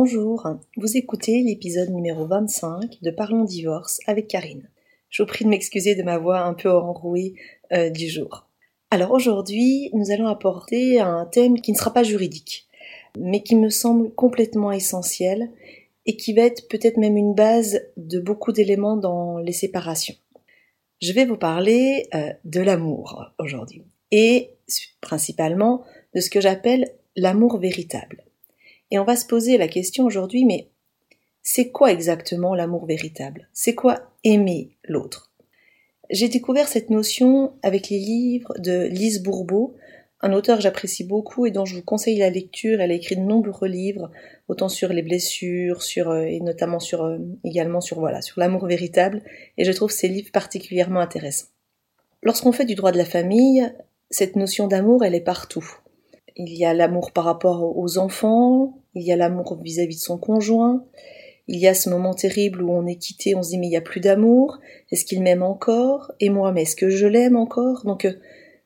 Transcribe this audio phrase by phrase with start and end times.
[0.00, 0.46] Bonjour,
[0.76, 4.70] vous écoutez l'épisode numéro 25 de Parlons divorce avec Karine.
[5.10, 7.34] Je vous prie de m'excuser de ma voix un peu enrouée
[7.72, 8.46] euh, du jour.
[8.92, 12.68] Alors aujourd'hui, nous allons apporter un thème qui ne sera pas juridique,
[13.18, 15.50] mais qui me semble complètement essentiel
[16.06, 20.14] et qui va être peut-être même une base de beaucoup d'éléments dans les séparations.
[21.02, 24.50] Je vais vous parler euh, de l'amour aujourd'hui et
[25.00, 25.82] principalement
[26.14, 28.27] de ce que j'appelle l'amour véritable.
[28.90, 30.68] Et on va se poser la question aujourd'hui, mais
[31.42, 33.48] c'est quoi exactement l'amour véritable?
[33.52, 35.32] C'est quoi aimer l'autre?
[36.10, 39.76] J'ai découvert cette notion avec les livres de Lise Bourbeau,
[40.20, 42.80] un auteur que j'apprécie beaucoup et dont je vous conseille la lecture.
[42.80, 44.10] Elle a écrit de nombreux livres,
[44.48, 48.66] autant sur les blessures, sur euh, et notamment sur euh, également sur voilà sur l'amour
[48.66, 49.22] véritable.
[49.58, 51.48] Et je trouve ces livres particulièrement intéressants.
[52.22, 53.70] Lorsqu'on fait du droit de la famille,
[54.10, 55.78] cette notion d'amour, elle est partout.
[56.36, 60.18] Il y a l'amour par rapport aux enfants, il y a l'amour vis-à-vis de son
[60.18, 60.84] conjoint,
[61.48, 63.70] il y a ce moment terrible où on est quitté, on se dit mais il
[63.70, 64.58] n'y a plus d'amour,
[64.90, 66.12] est-ce qu'il m'aime encore?
[66.20, 67.84] Et moi, mais est-ce que je l'aime encore?
[67.84, 68.12] Donc euh,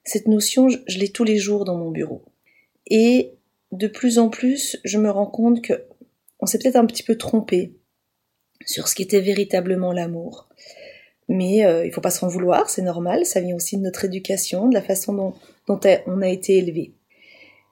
[0.05, 2.23] cette notion, je, l'ai tous les jours dans mon bureau.
[2.89, 3.35] Et
[3.71, 5.85] de plus en plus, je me rends compte que
[6.41, 7.73] on s'est peut-être un petit peu trompé
[8.67, 10.49] sur ce qu'était véritablement l'amour.
[11.29, 14.69] Mais euh, il faut pas s'en vouloir, c'est normal, ça vient aussi de notre éducation,
[14.69, 15.15] de la façon
[15.69, 16.95] dont on a été élevé.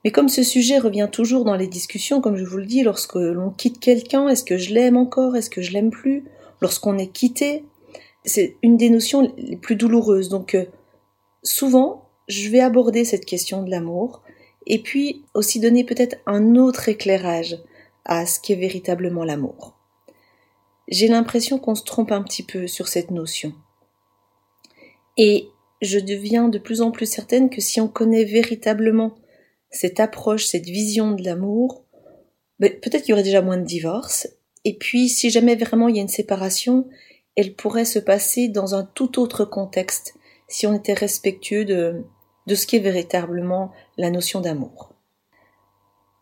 [0.04, 3.14] Mais comme ce sujet revient toujours dans les discussions, comme je vous le dis, lorsque
[3.14, 6.24] l'on quitte quelqu'un, est-ce que je l'aime encore, est-ce que je l'aime plus
[6.60, 7.64] Lorsqu'on est quitté,
[8.24, 10.28] c'est une des notions les plus douloureuses.
[10.28, 10.64] Donc euh,
[11.42, 14.22] souvent, je vais aborder cette question de l'amour,
[14.66, 17.58] et puis aussi donner peut-être un autre éclairage
[18.04, 19.74] à ce qu'est véritablement l'amour
[20.90, 23.54] j'ai l'impression qu'on se trompe un petit peu sur cette notion.
[25.16, 25.48] Et
[25.80, 29.14] je deviens de plus en plus certaine que si on connaît véritablement
[29.70, 31.84] cette approche, cette vision de l'amour,
[32.58, 34.28] ben, peut-être qu'il y aurait déjà moins de divorces.
[34.64, 36.88] Et puis, si jamais vraiment il y a une séparation,
[37.36, 40.14] elle pourrait se passer dans un tout autre contexte,
[40.48, 42.04] si on était respectueux de,
[42.46, 44.92] de ce qu'est véritablement la notion d'amour.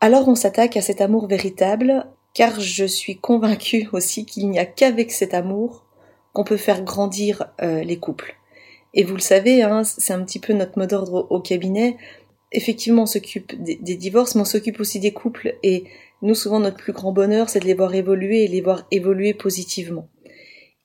[0.01, 4.67] Alors on s'attaque à cet amour véritable car je suis convaincue aussi qu'il n'y a
[4.67, 5.87] qu'avec cet amour
[6.33, 8.37] qu'on peut faire grandir euh, les couples.
[8.95, 11.97] Et vous le savez, hein, c'est un petit peu notre mot d'ordre au, cabinet.
[12.53, 15.55] Effectivement, on s'occupe des, divorces, mais on s'occupe aussi des couples.
[15.63, 15.85] Et
[16.23, 19.35] nous, souvent, notre plus grand bonheur, c'est de les voir évoluer et les voir évoluer
[19.35, 20.09] positivement.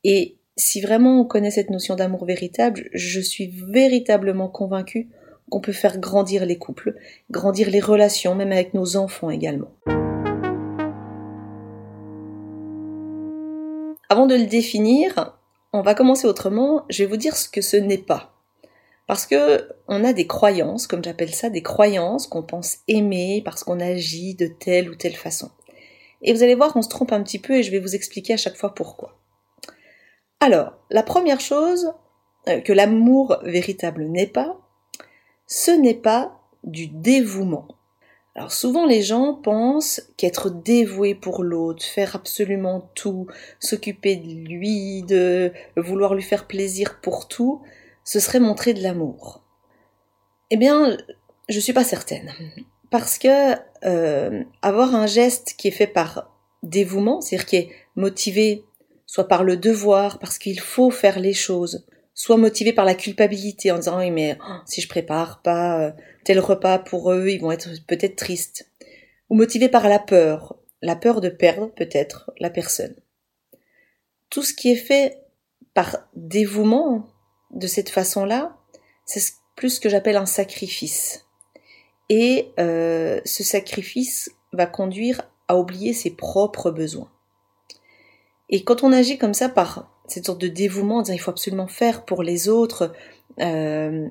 [0.03, 5.09] Et si vraiment on connaît cette notion d'amour véritable, je suis véritablement convaincue
[5.50, 6.96] qu'on peut faire grandir les couples,
[7.31, 9.72] grandir les relations, même avec nos enfants également.
[14.09, 15.38] Avant de le définir,
[15.72, 16.85] on va commencer autrement.
[16.90, 18.34] Je vais vous dire ce que ce n'est pas.
[19.07, 23.63] Parce que on a des croyances, comme j'appelle ça, des croyances qu'on pense aimer parce
[23.63, 25.51] qu'on agit de telle ou telle façon.
[26.21, 28.33] Et vous allez voir, on se trompe un petit peu et je vais vous expliquer
[28.33, 29.19] à chaque fois pourquoi.
[30.39, 31.93] Alors, la première chose
[32.47, 34.57] euh, que l'amour véritable n'est pas,
[35.47, 37.67] ce n'est pas du dévouement.
[38.35, 43.27] Alors souvent les gens pensent qu'être dévoué pour l'autre, faire absolument tout,
[43.59, 47.61] s'occuper de lui, de vouloir lui faire plaisir pour tout,
[48.03, 49.43] ce serait montrer de l'amour.
[50.49, 50.97] Eh bien,
[51.49, 52.31] je suis pas certaine.
[52.89, 53.55] Parce que
[53.85, 56.31] euh, avoir un geste qui est fait par
[56.61, 58.63] dévouement, c'est-à-dire qui est motivé
[59.05, 63.71] soit par le devoir, parce qu'il faut faire les choses, soit motivé par la culpabilité
[63.71, 65.91] en disant mais oh, si je prépare pas euh,
[66.23, 68.69] tel repas pour eux, ils vont être peut-être tristes,
[69.29, 72.95] ou motivé par la peur, la peur de perdre peut-être la personne.
[74.29, 75.17] Tout ce qui est fait
[75.73, 77.07] par dévouement
[77.53, 78.57] de cette façon-là,
[79.05, 79.21] c'est
[79.55, 81.25] plus ce que j'appelle un sacrifice.
[82.09, 87.09] Et euh, ce sacrifice va conduire à oublier ses propres besoins.
[88.50, 91.31] Et quand on agit comme ça par cette sorte de dévouement, en disant il faut
[91.31, 92.94] absolument faire pour les autres,
[93.39, 94.07] euh,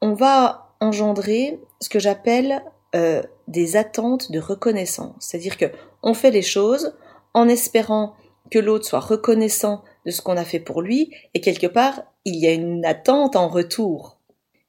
[0.00, 2.62] on va engendrer ce que j'appelle
[2.94, 5.14] euh, des attentes de reconnaissance.
[5.20, 5.66] C'est-à-dire que
[6.02, 6.94] on fait les choses
[7.34, 8.14] en espérant
[8.50, 12.36] que l'autre soit reconnaissant de ce qu'on a fait pour lui, et quelque part, il
[12.36, 14.18] y a une attente en retour.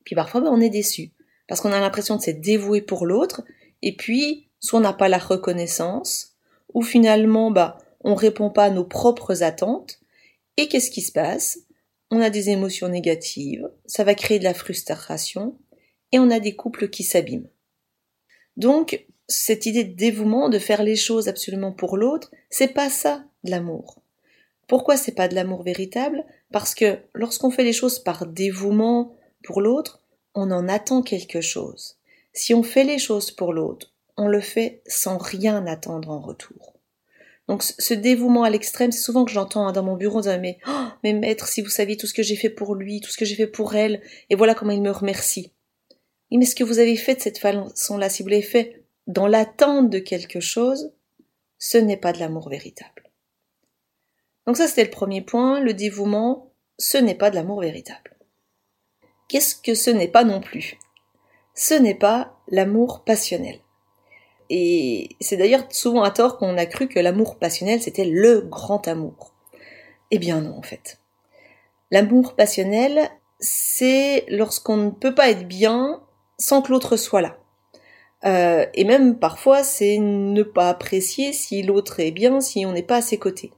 [0.03, 1.13] Puis parfois, ben, on est déçu,
[1.47, 3.41] parce qu'on a l'impression de s'être dévoué pour l'autre,
[3.81, 6.36] et puis, soit on n'a pas la reconnaissance,
[6.74, 10.01] ou finalement, bah, on répond pas à nos propres attentes,
[10.57, 11.59] et qu'est-ce qui se passe?
[12.12, 15.57] On a des émotions négatives, ça va créer de la frustration,
[16.12, 17.47] et on a des couples qui s'abîment.
[18.57, 23.24] Donc, cette idée de dévouement, de faire les choses absolument pour l'autre, c'est pas ça
[23.45, 24.01] de l'amour.
[24.69, 26.24] Pourquoi c'est pas de l'amour véritable?
[26.51, 30.04] Parce que lorsqu'on fait les choses par dévouement pour l'autre,
[30.36, 31.98] on en attend quelque chose.
[32.33, 36.75] Si on fait les choses pour l'autre, on le fait sans rien attendre en retour.
[37.48, 40.60] Donc ce dévouement à l'extrême, c'est souvent que j'entends hein, dans mon bureau dire mais,
[40.68, 43.18] oh, mais maître, si vous saviez tout ce que j'ai fait pour lui, tout ce
[43.18, 45.51] que j'ai fait pour elle, et voilà comment il me remercie.
[46.31, 49.89] Mais ce que vous avez fait de cette façon-là, si vous l'avez fait dans l'attente
[49.89, 50.94] de quelque chose,
[51.57, 52.99] ce n'est pas de l'amour véritable.
[54.50, 58.18] Donc ça, c'était le premier point, le dévouement, ce n'est pas de l'amour véritable.
[59.28, 60.80] Qu'est-ce que ce n'est pas non plus?
[61.54, 63.60] Ce n'est pas l'amour passionnel.
[64.50, 68.88] Et c'est d'ailleurs souvent à tort qu'on a cru que l'amour passionnel c'était le grand
[68.88, 69.36] amour.
[70.10, 70.98] Eh bien non en fait.
[71.92, 73.07] L'amour passionnel,
[73.40, 76.02] c'est lorsqu'on ne peut pas être bien
[76.40, 77.38] sans que l'autre soit là.
[78.25, 82.81] Euh, et même parfois, c'est ne pas apprécier si l'autre est bien, si on n'est
[82.81, 83.54] pas à ses côtés.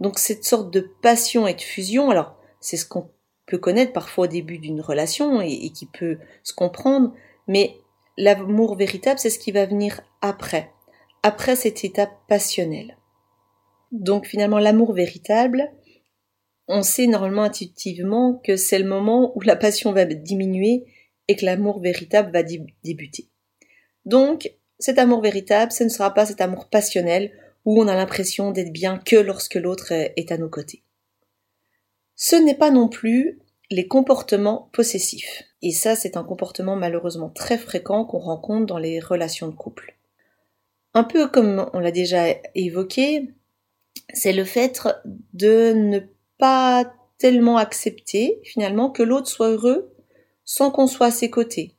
[0.00, 3.10] Donc cette sorte de passion et de fusion, alors c'est ce qu'on
[3.46, 7.12] peut connaître parfois au début d'une relation et, qui peut se comprendre,
[7.46, 7.76] mais
[8.16, 10.70] l'amour véritable, c'est ce qui va venir après,
[11.22, 12.96] après cette étape passionnelle.
[13.92, 15.70] Donc finalement, l'amour véritable,
[16.66, 20.84] on sait normalement intuitivement que c'est le moment où la passion va diminuer
[21.28, 23.28] et que l'amour véritable va débuter.
[24.04, 27.32] Donc, cet amour véritable, ce ne sera pas cet amour passionnel
[27.64, 30.82] où on a l'impression d'être bien que lorsque l'autre est à nos côtés.
[32.16, 33.40] Ce n'est pas non plus
[33.70, 35.44] les comportements possessifs.
[35.62, 39.96] Et ça, c'est un comportement malheureusement très fréquent qu'on rencontre dans les relations de couple.
[40.92, 43.30] Un peu comme on l'a déjà évoqué,
[44.12, 44.86] c'est le fait
[45.32, 46.00] de ne
[46.38, 49.92] pas tellement accepter finalement que l'autre soit heureux
[50.44, 51.74] sans qu'on soit à ses côtés.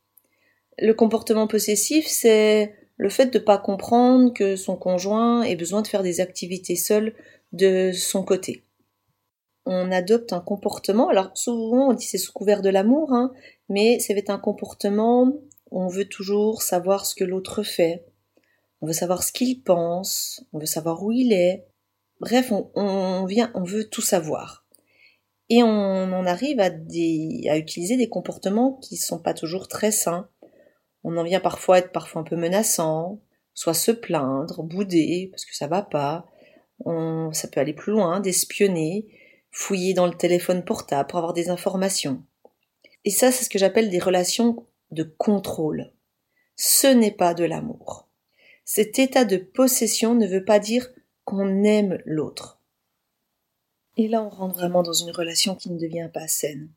[0.79, 5.81] Le comportement possessif, c'est le fait de ne pas comprendre que son conjoint ait besoin
[5.81, 7.13] de faire des activités seul
[7.53, 8.63] de son côté
[9.67, 11.09] on adopte un comportement.
[11.09, 13.33] Alors souvent on dit c'est sous couvert de l'amour, hein,
[13.67, 15.33] mais ça va un comportement
[15.71, 18.05] on veut toujours savoir ce que l'autre fait.
[18.81, 21.65] On veut savoir ce qu'il pense, on veut savoir où il est.
[22.19, 24.65] Bref, on, vient, on veut tout savoir.
[25.49, 30.29] Et on en arrive à, à utiliser des comportements qui sont pas toujours très sains.
[31.07, 33.21] On en vient parfois être parfois un peu menaçant,
[33.53, 36.25] soit se plaindre, bouder parce que ça va pas.
[36.83, 39.07] On, ça peut aller plus loin, d'espionner
[39.55, 42.25] fouiller dans le téléphone portable pour avoir des informations.
[43.05, 45.93] Et ça, c'est ce que j'appelle des relations de contrôle.
[46.57, 48.09] Ce n'est pas de l'amour.
[48.65, 50.89] Cet état de possession ne veut pas dire
[51.23, 52.59] qu'on aime l'autre.
[53.95, 56.69] Et là, on rentre vraiment dans une relation qui ne devient pas saine.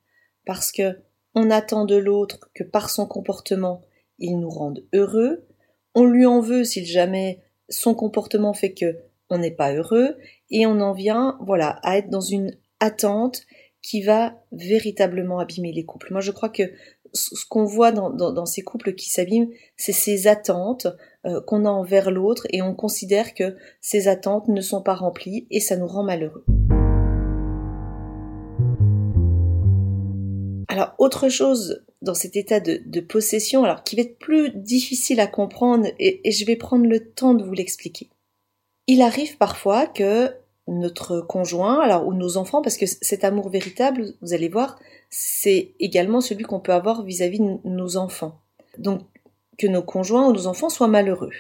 [0.46, 1.00] Parce que
[1.34, 3.82] on attend de l'autre que par son comportement,
[4.18, 5.46] il nous rende heureux.
[5.94, 8.98] On lui en veut si jamais son comportement fait que
[9.30, 10.16] on n'est pas heureux
[10.50, 13.42] et on en vient, voilà, à être dans une attente
[13.82, 16.12] qui va véritablement abîmer les couples.
[16.12, 16.62] Moi, je crois que
[17.14, 20.86] ce qu'on voit dans, ces couples qui s'abîment, c'est ces attentes
[21.24, 25.46] euh, qu'on a envers l'autre et on considère que ces attentes ne sont pas remplies
[25.50, 26.44] et ça nous rend malheureux.
[30.78, 35.26] Alors, autre chose dans cet état de, possession, alors qui va être plus difficile à
[35.26, 38.08] comprendre et je vais prendre le temps de vous l'expliquer.
[38.86, 40.32] Il arrive parfois que
[40.68, 44.78] notre conjoint, alors ou nos enfants, parce que cet amour véritable, vous allez voir,
[45.10, 48.40] c'est également celui qu'on peut avoir vis-à-vis de nos enfants.
[48.78, 49.00] Donc
[49.58, 51.32] que nos conjoints ou nos enfants soient malheureux.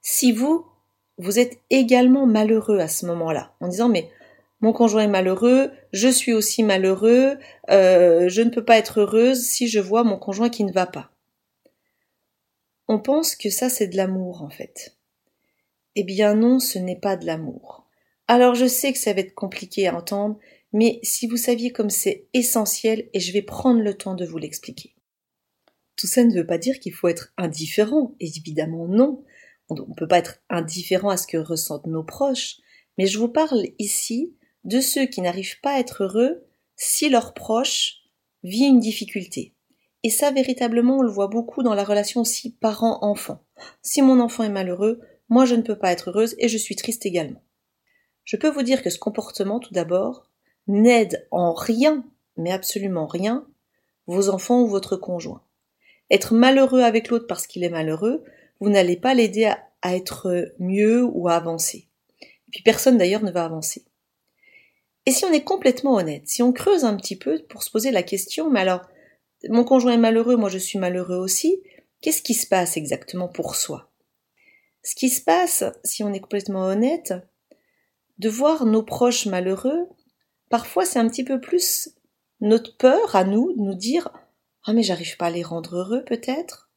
[0.00, 0.64] Si vous,
[1.18, 4.08] vous êtes également malheureux à ce moment-là, en disant mais
[4.60, 7.38] mon conjoint est malheureux, je suis aussi malheureux,
[7.70, 10.86] euh, je ne peux pas être heureuse si je vois mon conjoint qui ne va
[10.86, 11.10] pas.
[12.88, 14.96] On pense que ça c'est de l'amour en fait.
[15.94, 17.86] Eh bien non, ce n'est pas de l'amour.
[18.28, 20.38] Alors je sais que ça va être compliqué à entendre,
[20.72, 24.38] mais si vous saviez comme c'est essentiel, et je vais prendre le temps de vous
[24.38, 24.94] l'expliquer.
[25.96, 29.24] Tout ça ne veut pas dire qu'il faut être indifférent, évidemment non.
[29.68, 32.56] On ne peut pas être indifférent à ce que ressentent nos proches,
[32.98, 34.34] mais je vous parle ici
[34.66, 36.44] de ceux qui n'arrivent pas à être heureux
[36.76, 38.02] si leur proche
[38.42, 39.54] vit une difficulté.
[40.02, 43.42] Et ça, véritablement, on le voit beaucoup dans la relation aussi parent-enfant.
[43.82, 46.76] Si mon enfant est malheureux, moi je ne peux pas être heureuse et je suis
[46.76, 47.42] triste également.
[48.24, 50.28] Je peux vous dire que ce comportement, tout d'abord,
[50.66, 52.04] n'aide en rien,
[52.36, 53.46] mais absolument rien,
[54.06, 55.42] vos enfants ou votre conjoint.
[56.10, 58.24] Être malheureux avec l'autre parce qu'il est malheureux,
[58.60, 61.88] vous n'allez pas l'aider à, être mieux ou à avancer.
[62.20, 63.84] Et puis personne d'ailleurs ne va avancer.
[65.06, 67.92] Et si on est complètement honnête, si on creuse un petit peu pour se poser
[67.92, 68.82] la question, mais alors,
[69.48, 71.62] mon conjoint est malheureux, moi je suis malheureux aussi,
[72.00, 73.90] qu'est-ce qui se passe exactement pour soi?
[74.82, 77.14] Ce qui se passe, si on est complètement honnête,
[78.18, 79.88] de voir nos proches malheureux,
[80.48, 81.90] parfois c'est un petit peu plus
[82.40, 84.10] notre peur à nous de nous dire
[84.64, 86.70] Ah, mais j'arrive pas à les rendre heureux peut-être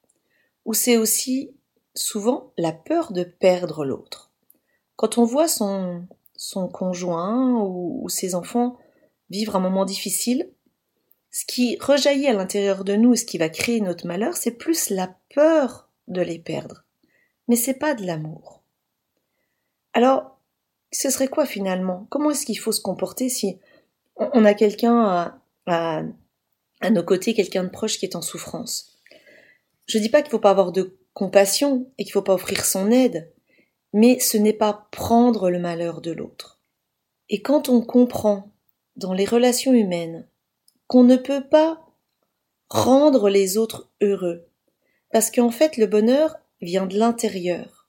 [0.65, 1.55] Ou c'est aussi
[1.95, 4.31] souvent la peur de perdre l'autre.
[4.95, 6.07] Quand on voit son,
[6.39, 8.77] son conjoint ou, ses enfants
[9.29, 10.49] vivre un moment difficile,
[11.31, 14.89] ce qui rejaillit à l'intérieur de nous, ce qui va créer notre malheur, c'est plus
[14.89, 16.85] la peur de les perdre.
[17.49, 18.63] Mais c'est pas de l'amour.
[19.93, 20.39] Alors,
[20.91, 22.07] ce serait quoi finalement?
[22.09, 23.59] Comment est-ce qu'il faut se comporter si
[24.15, 24.97] on a quelqu'un
[25.67, 26.03] à,
[26.81, 28.97] à, nos côtés, quelqu'un de proche qui est en souffrance?
[29.87, 32.89] Je dis pas qu'il faut pas avoir de compassion et qu'il faut pas offrir son
[32.91, 33.29] aide,
[33.93, 36.59] mais ce n'est pas prendre le malheur de l'autre.
[37.29, 38.51] Et quand on comprend
[38.95, 40.27] dans les relations humaines
[40.87, 41.79] qu'on ne peut pas
[42.69, 44.45] rendre les autres heureux.
[45.11, 47.87] Parce qu'en fait, le bonheur vient de l'intérieur.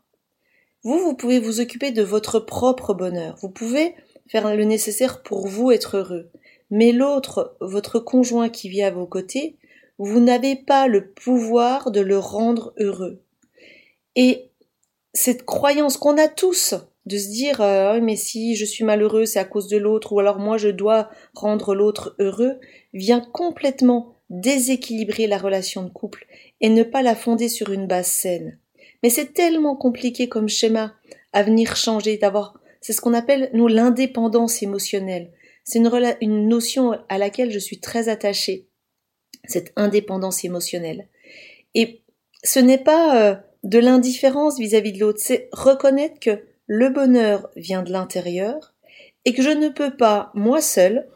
[0.83, 3.37] Vous, vous pouvez vous occuper de votre propre bonheur.
[3.40, 3.95] Vous pouvez
[4.28, 6.30] faire le nécessaire pour vous être heureux.
[6.71, 9.57] Mais l'autre, votre conjoint qui vit à vos côtés,
[9.99, 13.23] vous n'avez pas le pouvoir de le rendre heureux.
[14.14, 14.50] Et
[15.12, 16.75] cette croyance qu'on a tous,
[17.07, 20.21] de se dire euh, mais si je suis malheureux c'est à cause de l'autre ou
[20.21, 22.59] alors moi je dois rendre l'autre heureux
[22.93, 26.26] vient complètement déséquilibrer la relation de couple
[26.61, 28.59] et ne pas la fonder sur une base saine.
[29.02, 30.95] Mais c'est tellement compliqué comme schéma
[31.33, 35.33] à venir changer, d'avoir c'est ce qu'on appelle nous l'indépendance émotionnelle.
[35.64, 38.69] C'est une, une notion à laquelle je suis très attachée,
[39.45, 41.09] cette indépendance émotionnelle.
[41.75, 42.02] Et
[42.43, 47.83] ce n'est pas euh, de l'indifférence vis-à-vis de l'autre, c'est reconnaître que le bonheur vient
[47.83, 48.75] de l'intérieur
[49.25, 51.09] et que je ne peux pas, moi seul,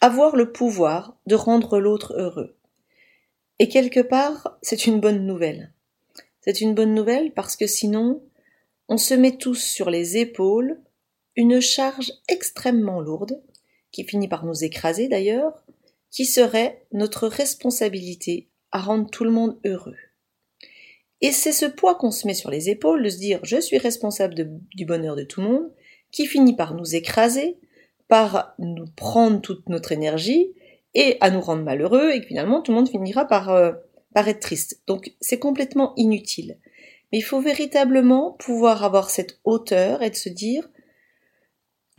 [0.00, 2.56] avoir le pouvoir de rendre l'autre heureux.
[3.58, 5.72] Et quelque part, c'est une bonne nouvelle.
[6.40, 8.22] C'est une bonne nouvelle parce que sinon,
[8.88, 10.80] on se met tous sur les épaules
[11.36, 13.42] une charge extrêmement lourde,
[13.92, 15.64] qui finit par nous écraser d'ailleurs,
[16.10, 19.96] qui serait notre responsabilité à rendre tout le monde heureux.
[21.20, 23.78] Et c'est ce poids qu'on se met sur les épaules de se dire je suis
[23.78, 24.34] responsable
[24.74, 25.70] du bonheur de tout le monde,
[26.10, 27.58] qui finit par nous écraser,
[28.08, 30.52] par nous prendre toute notre énergie
[30.94, 33.72] et à nous rendre malheureux et que finalement tout le monde finira par, euh,
[34.14, 34.82] par être triste.
[34.86, 36.58] Donc c'est complètement inutile.
[37.12, 40.68] Mais il faut véritablement pouvoir avoir cette hauteur et de se dire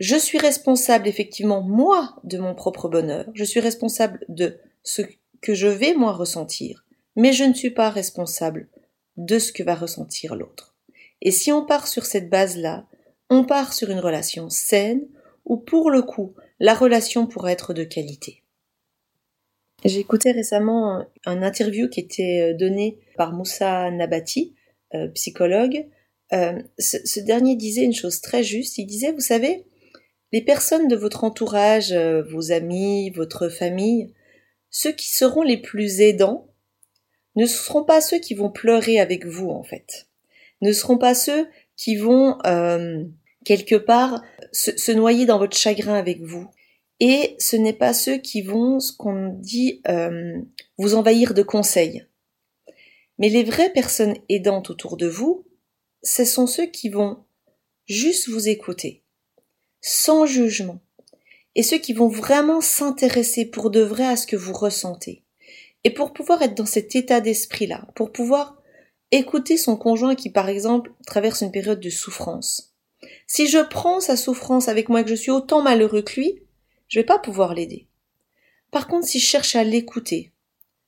[0.00, 5.02] je suis responsable effectivement moi de mon propre bonheur, je suis responsable de ce
[5.40, 8.68] que je vais moi ressentir, mais je ne suis pas responsable
[9.16, 10.74] de ce que va ressentir l'autre.
[11.20, 12.86] Et si on part sur cette base-là,
[13.30, 15.06] on part sur une relation saine
[15.44, 18.42] où pour le coup, la relation pourra être de qualité.
[19.84, 24.54] Écouté récemment un interview qui était euh, donné par Moussa Nabati,
[24.94, 25.86] euh, psychologue.
[26.32, 28.78] Euh, ce, dernier disait une chose très juste.
[28.78, 29.66] Il disait, vous savez,
[30.32, 34.14] les personnes de votre entourage, vos amis, votre famille,
[34.70, 36.46] ceux qui seront les plus aidants,
[37.36, 40.08] ne seront pas ceux qui vont pleurer avec vous en fait,
[40.60, 43.04] ne seront pas ceux qui vont euh,
[43.44, 44.22] quelque part
[44.52, 46.48] se, noyer dans votre chagrin avec vous.
[47.00, 50.40] Et ce n'est pas ceux qui vont, ce qu'on dit, euh,
[50.78, 52.06] vous envahir de conseils.
[53.18, 55.44] Mais les vraies personnes aidantes autour de vous,
[56.02, 57.24] ce sont ceux qui vont
[57.86, 59.02] juste vous écouter,
[59.80, 60.80] sans jugement,
[61.54, 65.21] et ceux qui vont vraiment s'intéresser pour de vrai à ce que vous ressentez.
[65.84, 68.62] Et pour pouvoir être dans cet état d'esprit-là, pour pouvoir
[69.10, 72.74] écouter son conjoint qui, par exemple, traverse une période de souffrance.
[73.26, 76.42] Si je prends sa souffrance avec moi et que je suis autant malheureux que lui,
[76.88, 77.88] je vais pas pouvoir l'aider.
[78.70, 80.32] Par contre, si je cherche à l'écouter,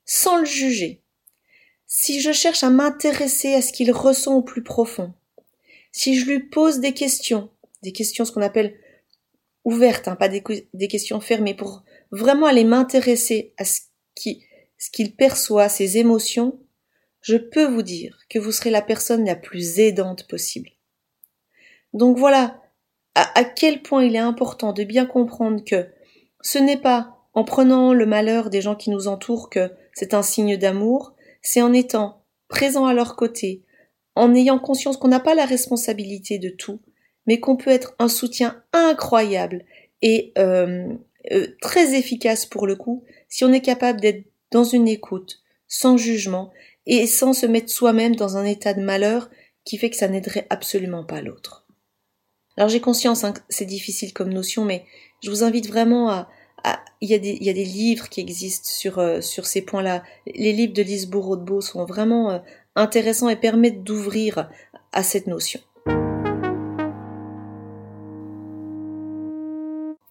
[0.05, 1.03] sans le juger,
[1.87, 5.13] si je cherche à m'intéresser à ce qu'il ressent au plus profond,
[5.93, 7.51] si je lui pose des questions,
[7.83, 8.77] des questions ce qu'on appelle
[9.65, 13.81] ouvertes, hein, pas des, des, questions fermées, pour vraiment aller m'intéresser à ce
[14.15, 14.45] qui,
[14.85, 16.61] ce qu'il perçoit, ses émotions,
[17.23, 20.73] je peux vous dire que vous serez la personne la plus aidante possible.
[21.95, 22.61] Donc voilà
[23.15, 25.87] à, quel point il est important de bien comprendre que
[26.43, 30.23] ce n'est pas en prenant le malheur des gens qui nous entourent que c'est un
[30.23, 33.63] signe d'amour, c'est en étant présent à leur côté,
[34.17, 36.83] en ayant conscience qu'on n'a pas la responsabilité de tout,
[37.27, 39.65] mais qu'on peut être un soutien incroyable
[40.03, 40.93] et euh,
[41.33, 45.97] euh, très efficace pour le coup si on est capable d'être dans une écoute, sans
[45.97, 46.53] jugement,
[46.87, 49.29] et sans se mettre soi-même dans un état de malheur
[49.65, 51.67] qui fait que ça n'aiderait absolument pas l'autre.
[52.57, 54.85] Alors j'ai conscience hein, que c'est difficile comme notion, mais
[55.25, 56.29] je vous invite vraiment à...
[57.01, 60.05] il, y a des, livres qui existent sur, euh, ces points-là.
[60.33, 62.39] Les livres de Lise Bourreau sont vraiment euh,
[62.77, 64.49] intéressants et permettent d'ouvrir
[64.93, 65.59] à cette notion.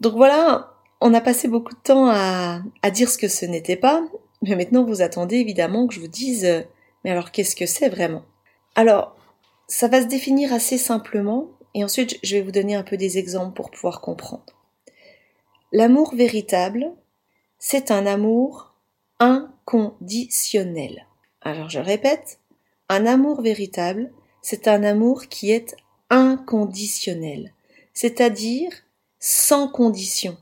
[0.02, 4.04] Donc voilà, on a passé beaucoup de temps à dire ce que ce n'était pas,
[4.44, 6.62] mais maintenant, vous attendez évidemment que je vous dise, euh,
[7.04, 8.24] mais alors qu'est-ce que c'est vraiment?
[8.76, 9.16] Alors,
[9.68, 13.18] ça va se définir assez simplement et ensuite je vais vous donner un peu des
[13.18, 14.46] exemples pour pouvoir comprendre.
[15.72, 16.92] L'amour véritable,
[17.58, 18.74] c'est un amour
[19.20, 21.08] inconditionnel.
[21.42, 22.40] Alors je répète,
[22.90, 25.76] un amour véritable, c'est un amour qui est
[26.10, 27.54] inconditionnel,
[27.94, 28.72] c'est-à-dire
[29.20, 30.38] sans condition.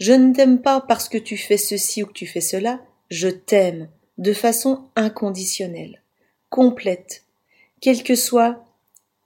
[0.00, 2.80] Je ne t'aime pas parce que tu fais ceci ou que tu fais cela,
[3.10, 6.02] je t'aime de façon inconditionnelle,
[6.48, 7.24] complète,
[7.82, 8.64] quelles que soient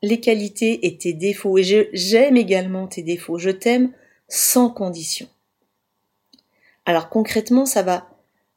[0.03, 1.59] les qualités et tes défauts.
[1.59, 3.93] Et j'aime également tes défauts, je t'aime
[4.29, 5.29] sans condition.
[6.87, 8.11] Alors concrètement, ça va,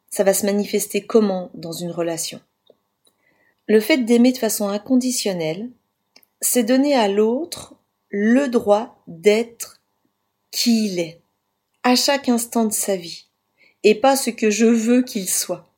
[0.09, 2.41] ça va se manifester comment dans une relation?
[3.67, 5.69] Le fait d'aimer de façon inconditionnelle,
[6.41, 7.75] c'est donner à l'autre
[8.09, 9.81] le droit d'être
[10.51, 11.21] qui il est,
[11.87, 13.27] à chaque instant de sa vie,
[13.85, 15.73] et pas ce que je veux qu'il soit.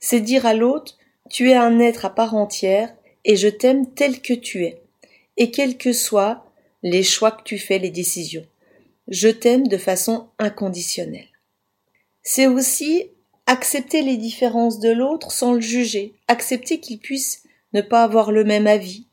[0.00, 0.98] C'est dire à l'autre,
[1.30, 2.92] tu es un être à part entière,
[3.24, 4.82] et je t'aime tel que tu es,
[5.36, 6.44] et quels que soient
[6.82, 8.44] les choix que tu fais, les décisions.
[9.06, 11.28] Je t'aime de façon inconditionnelle.
[12.24, 13.04] C'est aussi
[13.46, 18.42] accepter les différences de l'autre sans le juger, accepter qu'il puisse ne pas avoir le
[18.42, 19.06] même avis,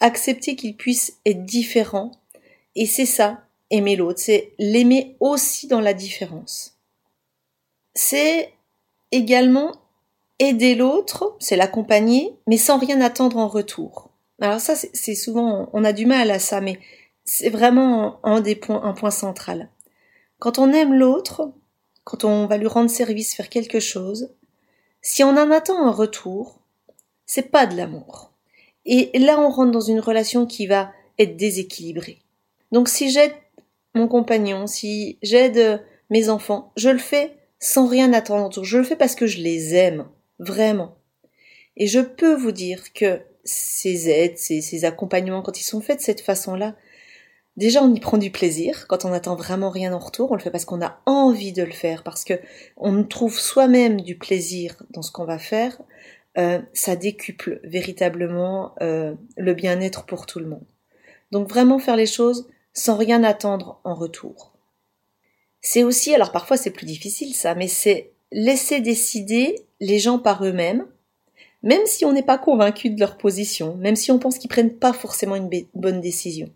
[0.00, 2.10] accepter qu'il puisse être différent,
[2.74, 6.78] et c'est ça, aimer l'autre, c'est l'aimer aussi dans la différence.
[7.94, 8.52] C'est
[9.10, 9.72] également
[10.38, 14.10] aider l'autre, c'est l'accompagner, mais sans rien attendre en retour.
[14.40, 16.78] Alors ça, c'est souvent, on a du mal à ça, mais
[17.24, 19.68] c'est vraiment un des points, un point central.
[20.38, 21.52] Quand on aime l'autre,
[22.04, 24.32] quand on va lui rendre service, faire quelque chose,
[25.02, 26.60] si on en attend un retour,
[27.26, 28.32] c'est pas de l'amour.
[28.84, 32.22] Et là, on rentre dans une relation qui va être déséquilibrée.
[32.72, 33.34] Donc si j'aide
[34.06, 38.62] compagnon, si j'aide mes enfants, je le fais sans rien attendre.
[38.62, 40.06] Je le fais parce que je les aime,
[40.38, 40.96] vraiment.
[41.76, 45.98] Et je peux vous dire que ces aides, ces, ces accompagnements, quand ils sont faits
[45.98, 46.76] de cette façon-là,
[47.56, 48.86] déjà on y prend du plaisir.
[48.88, 51.62] Quand on n'attend vraiment rien en retour, on le fait parce qu'on a envie de
[51.62, 52.34] le faire, parce que
[52.76, 55.78] on trouve soi-même du plaisir dans ce qu'on va faire.
[56.36, 60.66] Euh, ça décuple véritablement euh, le bien-être pour tout le monde.
[61.32, 64.52] Donc vraiment faire les choses sans rien attendre en retour.
[65.60, 70.44] C'est aussi, alors parfois c'est plus difficile ça, mais c'est laisser décider les gens par
[70.44, 70.86] eux-mêmes,
[71.62, 74.76] même si on n'est pas convaincu de leur position, même si on pense qu'ils prennent
[74.76, 76.50] pas forcément une bonne décision.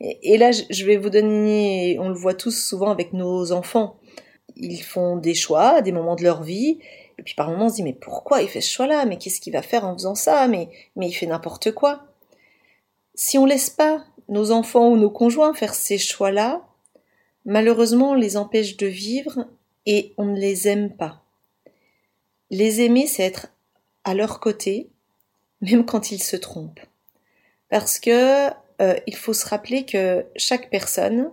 [0.00, 3.96] Et, là, je vais vous donner, on le voit tous souvent avec nos enfants.
[4.56, 6.78] Ils font des choix des moments de leur vie,
[7.18, 9.04] et puis par moments on se dit mais pourquoi il fait ce choix-là?
[9.04, 10.48] Mais qu'est-ce qu'il va faire en faisant ça?
[10.48, 12.06] Mais mais il fait n'importe quoi.
[13.14, 16.66] Si on laisse pas nos enfants ou nos conjoints faire ces choix-là,
[17.44, 19.46] malheureusement on les empêche de vivre
[19.86, 21.22] et on ne les aime pas.
[22.50, 23.48] Les aimer, c'est être
[24.04, 24.88] à leur côté,
[25.60, 26.80] même quand ils se trompent.
[27.68, 28.50] Parce que
[28.80, 31.30] euh, il faut se rappeler que chaque personne,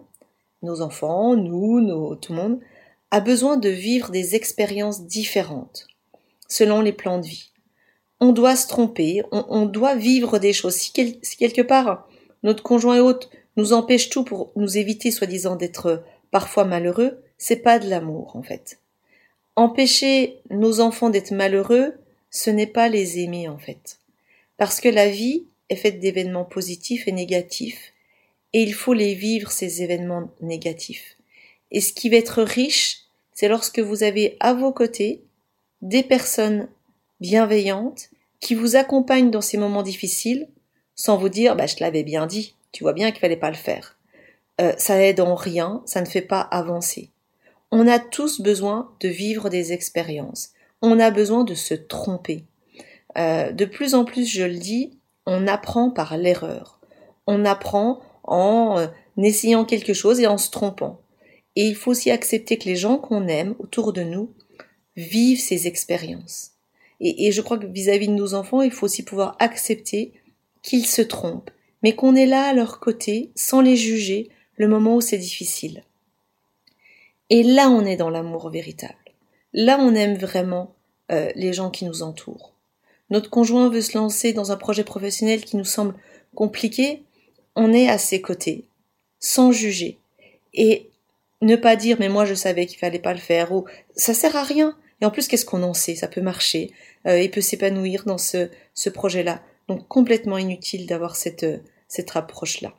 [0.62, 2.60] nos enfants, nous, nos, tout le monde,
[3.12, 5.88] a besoin de vivre des expériences différentes,
[6.48, 7.51] selon les plans de vie.
[8.24, 10.76] On doit se tromper, on, doit vivre des choses.
[10.76, 12.08] Si, quelque part
[12.44, 17.58] notre conjoint et autre nous empêche tout pour nous éviter soi-disant d'être parfois malheureux, c'est
[17.58, 18.80] pas de l'amour en fait.
[19.56, 21.96] Empêcher nos enfants d'être malheureux,
[22.30, 23.98] ce n'est pas les aimer en fait.
[24.58, 27.92] Parce que la vie est faite d'événements positifs et négatifs,
[28.54, 31.18] et il faut les vivre ces événements négatifs.
[31.72, 35.24] Et ce qui va être riche, c'est lorsque vous avez à vos côtés
[35.82, 36.68] des personnes
[37.22, 38.11] bienveillantes
[38.41, 40.49] qui vous accompagnent dans ces moments difficiles
[40.95, 43.56] sans vous dire bah, je l'avais bien dit, tu vois bien qu'il fallait pas le
[43.56, 43.97] faire.
[44.60, 47.12] Euh, ça aide en rien, ça ne fait pas avancer.
[47.71, 50.49] On a tous besoin de vivre des expériences.
[50.82, 52.43] On a besoin de se tromper.
[53.17, 56.80] Euh, de plus en plus, je le dis, on apprend par l'erreur.
[57.27, 60.99] On apprend en euh, essayant quelque chose et en se trompant.
[61.56, 64.34] Et il faut aussi accepter que les gens qu'on aime autour de nous
[64.95, 66.51] vivent ces expériences.
[67.04, 70.14] Et, je crois que vis-à-vis de nos enfants, il faut aussi pouvoir accepter
[70.62, 71.50] qu'ils se trompent,
[71.82, 75.84] mais qu'on est là à leur côté, sans les juger, le moment où c'est difficile.
[77.32, 78.94] Et là, on est dans l'amour véritable.
[79.54, 80.76] Là, on aime vraiment
[81.12, 82.54] euh, les gens qui nous entourent.
[83.10, 85.96] Notre conjoint veut se lancer dans un projet professionnel qui nous semble
[86.36, 87.04] compliqué,
[87.56, 88.66] on est à ses côtés,
[89.20, 89.98] sans juger.
[90.54, 90.90] Et
[91.42, 94.36] ne pas dire mais moi je savais qu'il fallait pas le faire ou ça sert
[94.36, 94.78] à rien.
[95.02, 95.96] Et en plus qu'est-ce qu'on en sait?
[95.96, 96.72] Ça peut marcher,
[97.08, 99.42] euh, il peut s'épanouir dans ce, ce projet-là.
[99.68, 102.74] Donc complètement inutile d'avoir cette, euh, cette approche-là.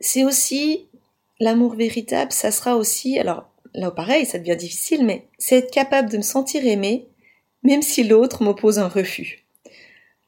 [0.00, 0.88] C'est aussi
[1.40, 6.10] l'amour véritable, ça sera aussi, alors là pareil, ça devient difficile, mais c'est être capable
[6.10, 7.06] de me sentir aimé,
[7.62, 9.44] même si l'autre m'oppose un refus.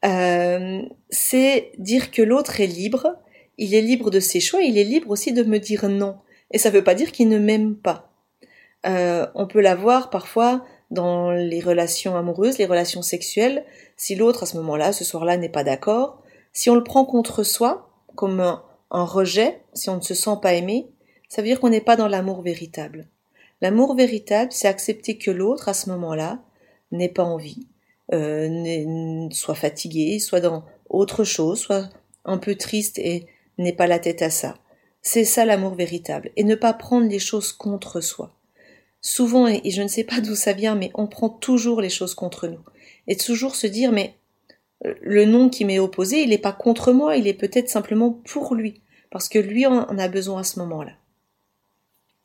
[0.04, 3.16] euh, c'est dire que l'autre est libre,
[3.58, 6.16] il est libre de ses choix, il est libre aussi de me dire non.
[6.50, 8.13] Et ça ne veut pas dire qu'il ne m'aime pas.
[8.86, 13.64] Euh, on peut l'avoir parfois dans les relations amoureuses, les relations sexuelles,
[13.96, 17.42] si l'autre à ce moment-là, ce soir-là, n'est pas d'accord, si on le prend contre
[17.42, 20.88] soi, comme un, un rejet, si on ne se sent pas aimé,
[21.28, 23.08] ça veut dire qu'on n'est pas dans l'amour véritable.
[23.60, 26.40] L'amour véritable, c'est accepter que l'autre, à ce moment-là,
[26.92, 27.66] n'ait pas envie,
[28.12, 31.88] euh, soit fatigué, soit dans autre chose, soit
[32.24, 33.26] un peu triste et
[33.58, 34.54] n'ait pas la tête à ça.
[35.02, 38.32] C'est ça l'amour véritable, et ne pas prendre les choses contre soi.
[39.06, 42.14] Souvent, et je ne sais pas d'où ça vient, mais on prend toujours les choses
[42.14, 42.60] contre nous.
[43.06, 44.14] Et toujours se dire, mais
[44.86, 48.12] euh, le nom qui m'est opposé, il n'est pas contre moi, il est peut-être simplement
[48.24, 50.92] pour lui, parce que lui en a besoin à ce moment-là.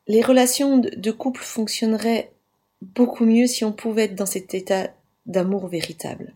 [0.07, 2.31] Les relations de couple fonctionneraient
[2.81, 4.89] beaucoup mieux si on pouvait être dans cet état
[5.25, 6.33] d'amour véritable.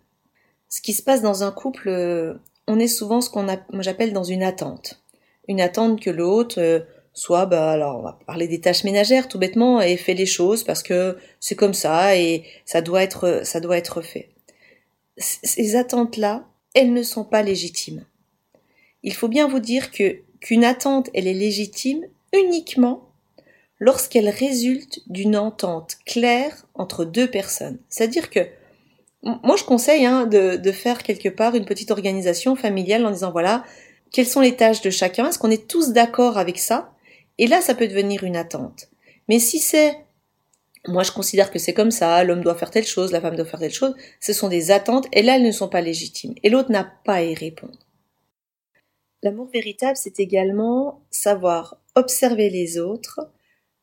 [0.68, 2.34] Ce qui se passe dans un couple, euh,
[2.68, 3.48] on est souvent ce qu'on
[3.80, 5.02] j'appelle dans une attente.
[5.48, 6.82] Une attente que l'autre euh,
[7.14, 10.64] soit, bah, alors on va parler des tâches ménagères tout bêtement, et fait les choses
[10.64, 14.30] parce que c'est comme ça et ça doit être, ça doit être fait.
[15.18, 18.04] Ces attentes-là, elles ne sont pas légitimes.
[19.04, 23.10] Il faut bien vous dire que qu'une attente, elle est légitime uniquement
[23.80, 27.78] lorsqu'elle résulte d'une entente claire entre deux personnes.
[27.90, 28.40] C'est-à-dire que
[29.22, 33.32] moi, je conseille hein, de, de, faire quelque part une petite organisation familiale en disant
[33.32, 33.64] voilà,
[34.12, 35.30] quelles sont les tâches de chacun?
[35.30, 36.93] Est-ce qu'on est tous d'accord avec ça?
[37.38, 38.90] Et là, ça peut devenir une attente.
[39.28, 39.98] Mais si c'est
[40.88, 43.46] moi, je considère que c'est comme ça, l'homme doit faire telle chose, la femme doit
[43.46, 46.36] faire telle chose, ce sont des attentes, et là, elles ne sont pas légitimes.
[46.44, 47.80] Et l'autre n'a pas à y répondre.
[49.22, 53.32] L'amour véritable, c'est également savoir observer les autres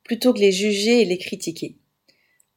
[0.04, 1.78] plutôt que les juger et les critiquer.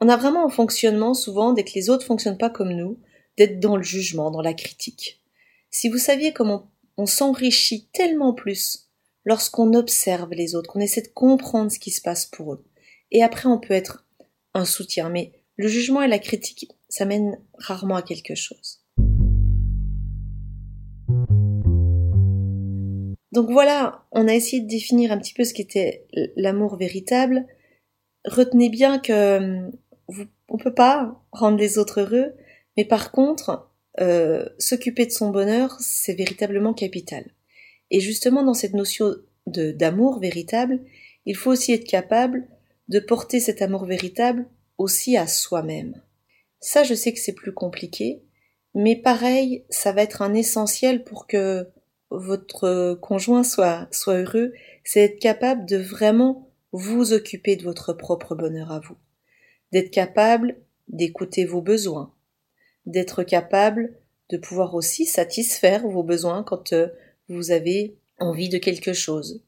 [0.01, 2.99] On a vraiment un fonctionnement souvent, dès que les autres fonctionnent pas comme nous,
[3.38, 5.21] d'être dans le jugement, dans la critique.
[5.69, 8.89] Si vous saviez comment on s'enrichit tellement plus
[9.25, 12.65] lorsqu'on observe les autres, qu'on essaie de comprendre ce qui se passe pour eux.
[13.12, 14.05] Et après, on peut être
[14.53, 15.09] un soutien.
[15.09, 18.83] Mais le jugement et la critique, ça mène rarement à quelque chose.
[23.31, 26.05] Donc voilà, on a essayé de définir un petit peu ce qu'était
[26.36, 27.47] l'amour véritable.
[28.25, 29.71] Retenez bien que
[30.47, 32.33] on peut pas rendre les autres heureux,
[32.77, 37.25] mais par contre, euh, s'occuper de son bonheur, c'est véritablement capital.
[37.93, 39.15] Et justement, dans cette notion
[39.47, 40.82] d'amour véritable,
[41.25, 42.45] il faut aussi être capable
[42.89, 44.45] de porter cet amour véritable
[44.77, 46.01] aussi à soi-même.
[46.60, 48.23] Ça, je sais que c'est plus compliqué,
[48.75, 51.69] mais pareil, ça va être un essentiel pour que
[52.10, 54.51] votre conjoint soit, soit heureux,
[54.84, 58.97] c'est être capable de vraiment vous occuper de votre propre bonheur à vous
[59.73, 60.56] d'être capable
[60.88, 62.13] d'écouter vos besoins,
[62.86, 63.97] d'être capable
[64.29, 66.88] de pouvoir aussi satisfaire vos besoins quand euh,
[67.29, 69.41] vous avez envie de quelque chose.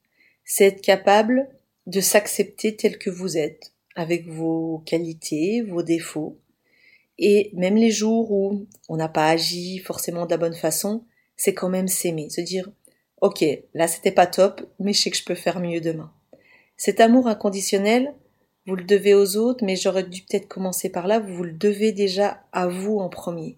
[0.44, 1.48] C'est être capable
[1.88, 6.38] de s'accepter tel que vous êtes, avec vos qualités, vos défauts,
[7.18, 11.04] et même les jours où on n'a pas agi forcément de la bonne façon,
[11.38, 12.70] c'est quand même s'aimer, se dire
[13.22, 16.12] ok, là c'était pas top, mais je sais que je peux faire mieux demain.
[16.78, 18.14] Cet amour inconditionnel,
[18.66, 21.92] vous le devez aux autres, mais j'aurais dû peut-être commencer par là, vous, le devez
[21.92, 23.58] déjà à vous en premier.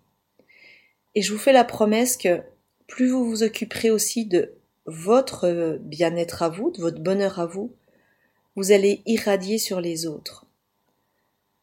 [1.16, 2.42] Et je vous fais la promesse que
[2.88, 4.54] plus vous vous occuperez aussi de
[4.86, 7.74] votre bien-être à vous, de votre bonheur à vous,
[8.56, 10.46] vous allez irradier sur les autres.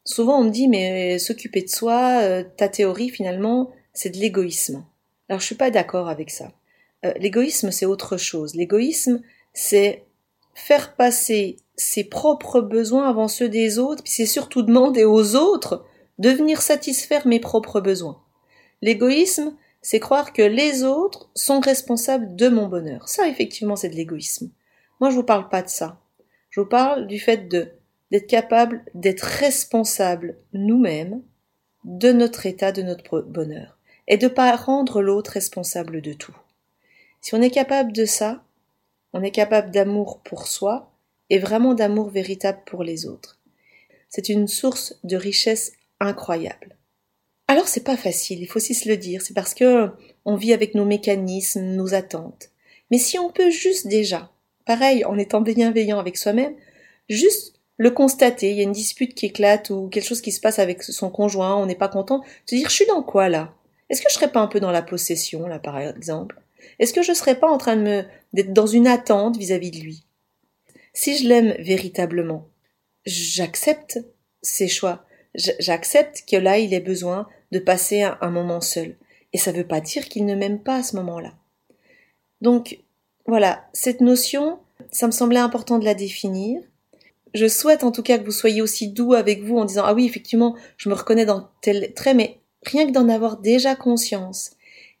[0.05, 4.85] Souvent on me dit mais s'occuper de soi, euh, ta théorie finalement c'est de l'égoïsme.
[5.27, 6.51] Alors je suis pas d'accord avec ça.
[7.03, 8.53] Euh, l'égoïsme c'est autre chose.
[8.53, 9.21] L'égoïsme
[9.53, 10.05] c'est
[10.53, 15.85] faire passer ses propres besoins avant ceux des autres, puis c'est surtout demander aux autres
[16.19, 18.21] de venir satisfaire mes propres besoins.
[18.81, 23.07] L'égoïsme, c'est croire que les autres sont responsables de mon bonheur.
[23.07, 24.49] Ça, effectivement, c'est de l'égoïsme.
[24.99, 26.01] Moi, je vous parle pas de ça.
[26.49, 27.71] Je vous parle du fait de
[28.09, 31.21] d'être capable d'être responsable nous-mêmes
[31.83, 36.35] de notre état, de notre bonheur, et de pas rendre l'autre responsable de tout.
[37.21, 38.43] Si on est capable de ça,
[39.13, 40.91] on est capable d'amour pour soi,
[41.29, 43.39] et vraiment d'amour véritable pour les autres.
[44.09, 46.75] C'est une source de richesse incroyable.
[47.47, 49.89] Alors c'est pas facile, il faut aussi se le dire, c'est parce que
[50.25, 52.49] on vit avec nos mécanismes, nos attentes.
[52.89, 54.31] Mais si on peut juste déjà,
[54.65, 56.55] pareil, en étant bienveillant avec soi-même,
[57.07, 60.39] juste le constater, il y a une dispute qui éclate ou quelque chose qui se
[60.39, 63.53] passe avec son conjoint, on n'est pas content, se dire je suis dans quoi là?
[63.89, 66.41] Est-ce que je serais pas un peu dans la possession là par exemple?
[66.79, 68.03] Est-ce que je serais pas en train de me
[68.33, 70.05] d'être dans une attente vis-à-vis -vis de lui?
[70.93, 72.47] Si je l'aime véritablement,
[73.05, 73.99] j'accepte
[74.41, 75.05] ses choix.
[75.35, 78.95] J'accepte que là, il ait besoin de passer un, moment seul.
[79.33, 81.33] Et ça ne veut pas dire qu'il ne m'aime pas à ce moment-là.
[82.41, 82.79] Donc,
[83.25, 84.59] voilà, cette notion,
[84.91, 86.61] ça me semblait important de la définir.
[87.33, 89.93] Je souhaite en tout cas que vous soyez aussi doux avec vous en disant Ah
[89.93, 94.51] oui, effectivement, je me reconnais dans tel trait, mais rien que d'en avoir déjà conscience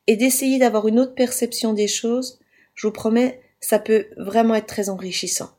[0.07, 2.39] et d'essayer d'avoir une autre perception des choses,
[2.73, 5.49] je vous promets, ça peut vraiment être très enrichissant.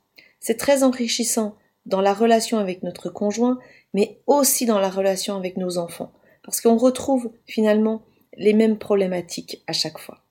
[0.41, 3.59] C'est très enrichissant dans la relation avec notre conjoint,
[3.95, 6.13] mais aussi dans la relation avec nos enfants,
[6.47, 8.03] parce qu'on retrouve finalement
[8.37, 10.23] les mêmes problématiques à chaque fois.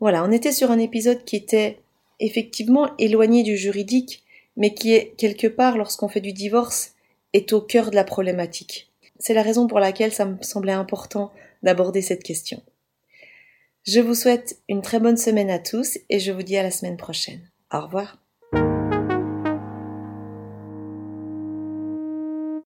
[0.00, 1.80] Voilà, on était sur un épisode qui était
[2.20, 4.24] effectivement éloigné du juridique,
[4.56, 6.94] mais qui est quelque part, lorsqu'on fait du divorce,
[7.32, 8.90] est au cœur de la problématique.
[9.18, 12.62] C'est la raison pour laquelle ça me semblait important d'aborder cette question.
[13.84, 16.70] Je vous souhaite une très bonne semaine à tous et je vous dis à la
[16.70, 17.40] semaine prochaine.
[17.72, 18.18] Au revoir.